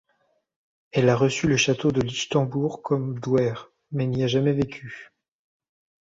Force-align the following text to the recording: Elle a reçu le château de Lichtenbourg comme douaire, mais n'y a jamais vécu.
Elle 0.89 1.09
a 1.09 1.15
reçu 1.15 1.47
le 1.47 1.57
château 1.57 1.91
de 1.91 2.01
Lichtenbourg 2.01 2.81
comme 2.81 3.19
douaire, 3.19 3.69
mais 3.91 4.07
n'y 4.07 4.23
a 4.23 4.27
jamais 4.27 4.53
vécu. 4.53 5.11